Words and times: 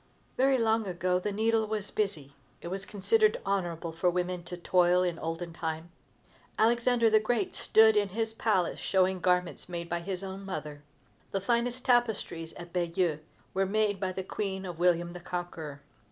Very 0.35 0.57
long 0.57 0.87
ago 0.87 1.19
the 1.19 1.31
needle 1.31 1.67
was 1.67 1.91
busy. 1.91 2.33
It 2.59 2.69
was 2.69 2.87
considered 2.87 3.39
honorable 3.45 3.91
for 3.91 4.09
women 4.09 4.43
to 4.45 4.57
toil 4.57 5.03
in 5.03 5.19
olden 5.19 5.53
time. 5.53 5.91
Alexander 6.57 7.07
the 7.11 7.19
Great 7.19 7.53
stood 7.53 7.95
in 7.95 8.09
his 8.09 8.33
palace 8.33 8.79
showing 8.79 9.19
garments 9.19 9.69
made 9.69 9.89
by 9.89 9.99
his 9.99 10.23
own 10.23 10.43
mother. 10.43 10.81
The 11.29 11.39
finest 11.39 11.85
tapestries 11.85 12.51
at 12.53 12.73
Bayeux 12.73 13.19
were 13.53 13.67
made 13.67 13.99
by 13.99 14.11
the 14.11 14.23
Queen 14.23 14.65
of 14.65 14.79
William 14.79 15.13
the 15.13 15.19
Conqueror. 15.19 15.83